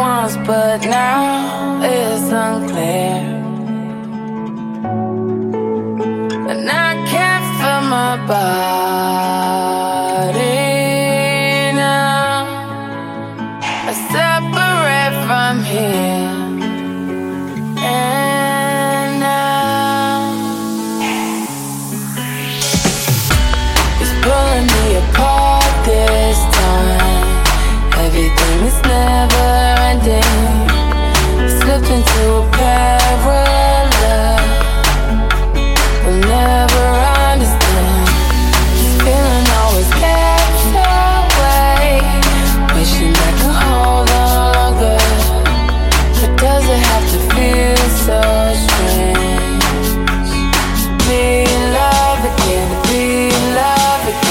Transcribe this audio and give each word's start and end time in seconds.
once, 0.00 0.34
but 0.46 0.80
now 0.86 1.82
it's 1.82 2.32
unclear. 2.32 3.20
And 6.50 6.70
I 6.70 6.90
can't 7.12 7.46
feel 7.60 7.82
my 7.96 8.16
body. 8.26 9.59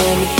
baby 0.09 0.38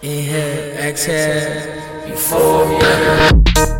Inhale, 0.00 0.78
exhale, 0.78 1.82
euphoria. 2.08 3.77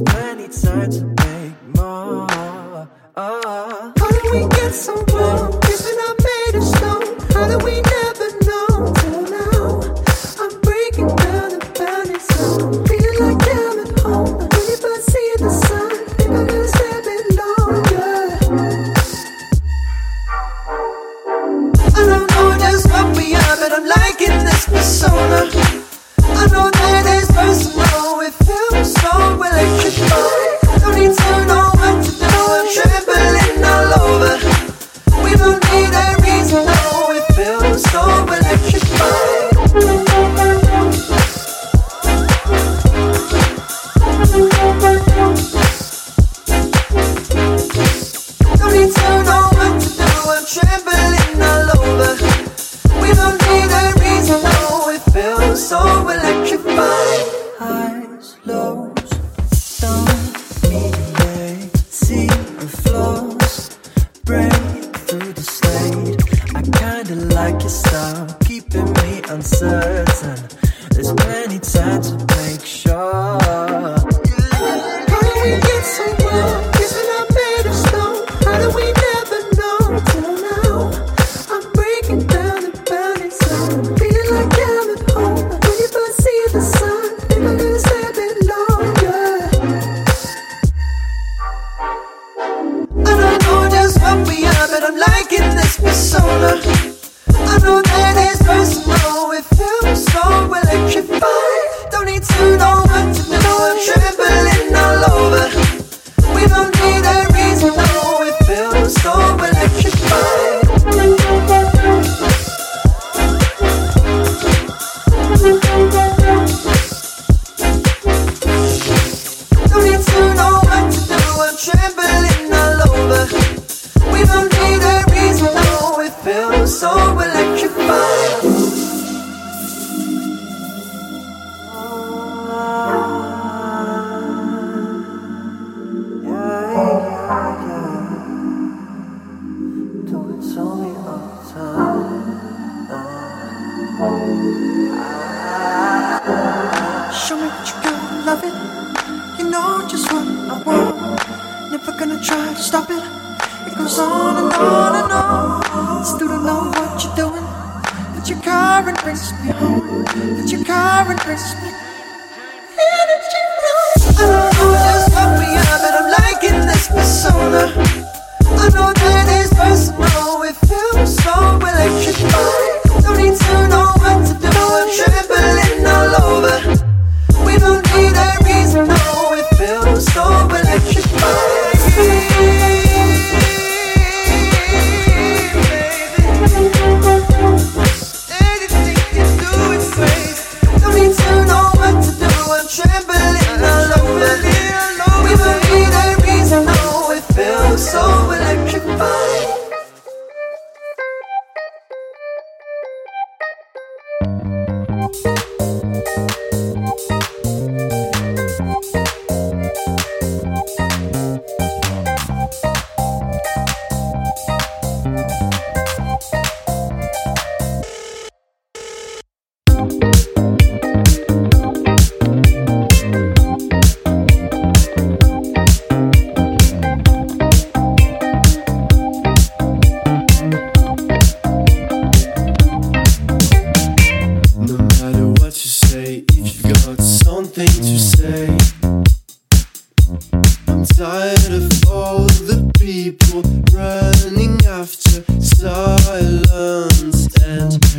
Plenty 0.00 0.48
time 0.48 0.90
to 0.90 1.04
make 1.04 1.76
more. 1.76 2.88
Oh. 3.14 3.92
How 3.98 4.10
do 4.10 4.30
we 4.32 4.48
get 4.48 4.72
so 4.72 4.94
wrong? 5.12 5.60
Isn't 5.68 6.00
our 6.00 6.16
made 6.24 6.54
of 6.54 6.64
stone? 6.64 7.20
How 7.34 7.58
do 7.58 7.64
we? 7.64 7.82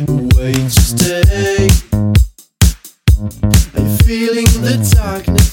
way 0.08 0.52
to 0.52 0.70
stay. 0.70 1.68
Are 3.74 3.80
you 3.80 3.96
feeling 3.98 4.46
the 4.62 4.76
darkness? 4.94 5.43